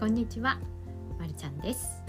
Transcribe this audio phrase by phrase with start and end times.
[0.00, 0.58] こんにちは、
[1.18, 2.02] まるちゃんです。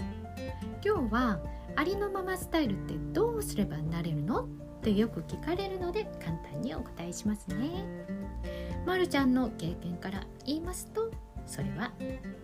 [0.82, 1.38] 今日は
[1.76, 4.44] ありのままスタイルってどうすればなれるの？
[4.44, 4.46] っ
[4.80, 7.84] てよく聞かれるので簡単にお答えしますね。
[8.86, 11.10] まるちゃんの経験から言いますと
[11.46, 11.92] それは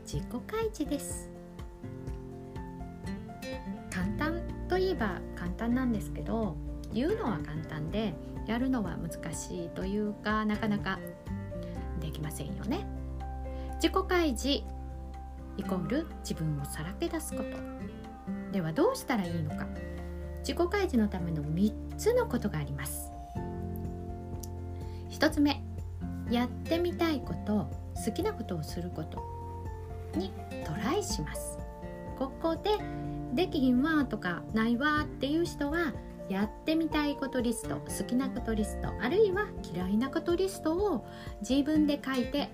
[0.05, 1.31] 自己開示です。
[3.91, 6.59] 簡単といえば簡単なんですけど
[6.93, 8.13] 言うのは簡単で
[8.47, 10.99] やるのは難しいというかなかなか
[12.01, 12.87] できませんよね。
[13.77, 14.63] 自己開示
[15.59, 18.53] イコール自分をさらけ出すこと。
[18.53, 19.67] ではどうしたらいいのか。
[20.41, 23.13] 自己開示のための3つのことがあります。
[25.11, 25.63] 1つ目
[26.31, 27.69] やってみたいこと
[28.07, 29.23] 好きなことをすること。
[30.17, 30.33] に
[30.65, 31.59] トライします。
[32.19, 32.71] ここで
[33.35, 35.93] できひんわとかないわっていう人は
[36.29, 41.07] やってみたいことリスト好きなことリストあるいは嫌いなことリストを
[41.49, 42.51] 自分で書いて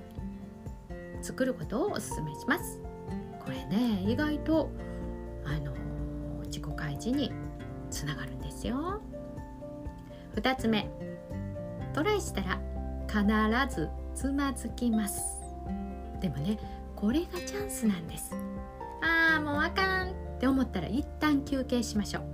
[1.22, 2.94] 作ることをお勧めします。
[3.67, 4.70] ね意外と
[5.45, 5.73] あの
[6.45, 7.33] 自己開示に
[7.91, 9.01] つながるんですよ。
[10.37, 10.89] 2つ目。
[11.92, 12.61] トライしたら
[13.07, 15.41] 必ずつまずきます。
[16.20, 16.59] でもね
[16.97, 18.35] これがチャンスなんです。
[19.03, 22.25] ああもうあかんって思ったら一旦休憩しましょう。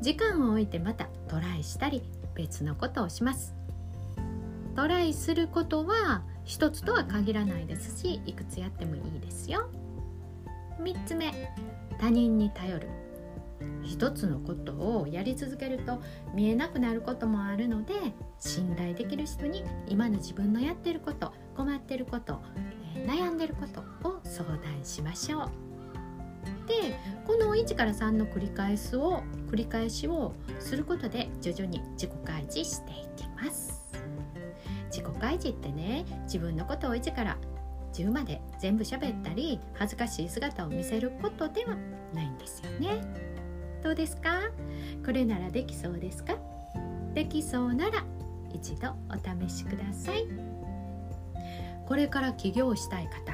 [0.00, 2.02] 時間を置いてまたトライしたり
[2.34, 3.54] 別のことをします。
[4.76, 9.68] トライすることは一つとは限らないですしいくつやってもいいですよ。
[10.80, 11.32] 3つ目。
[11.98, 12.88] 他人に頼る。
[13.82, 16.00] 一つのことをやり続けると
[16.34, 17.94] 見えなくなることもあるので
[18.38, 22.40] 信頼できる人に今の自分のやってること困ってること
[23.06, 25.50] 悩んでることを相談しましょう。
[26.66, 33.84] でこの1から3の繰り返しを繰り返しをすることで徐々に自己開示していきます。
[34.90, 37.36] 自己開示ってね自分のことを1から
[37.94, 41.76] 10まで全部喋ったり恥ずかしい姿を見せることでは
[42.12, 43.00] ないんですよね。
[43.82, 44.50] どうですか？
[45.04, 46.36] これならできそうですか？
[47.14, 48.04] できそうなら
[48.52, 50.26] 一度お試しください。
[51.86, 53.32] これから起業したい方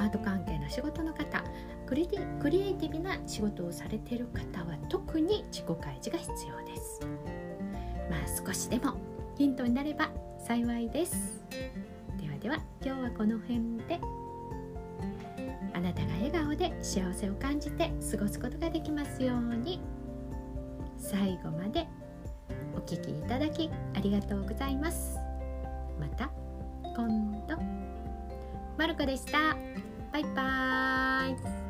[0.00, 1.42] アート関係の仕事の方
[1.86, 2.08] クリ
[2.40, 7.00] クリエイティブな仕事をされている方は特に自己開示が必要です。
[8.08, 8.94] まあ少しでも
[9.36, 11.44] ヒントになれば幸いです。
[12.42, 14.00] では今日はこの辺で。
[15.74, 19.80] あなたが笑顔で幸せを感じて過ごすことができますように。
[20.98, 21.86] 最後まで
[22.76, 25.18] お聴きいただきありがとうございます。
[26.00, 26.30] また
[26.96, 27.56] 今度。
[28.76, 29.56] まるこでした。
[30.12, 31.61] バイバーイ。